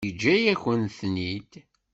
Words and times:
Yeǧǧa-yakent-ten-id. 0.07 1.51